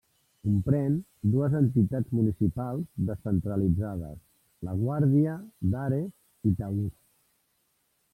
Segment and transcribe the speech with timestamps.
[0.45, 0.93] Comprèn
[1.33, 4.17] dues entitats municipals descentralitzades:
[4.69, 5.35] la Guàrdia
[5.75, 6.97] d'Ares i Taús.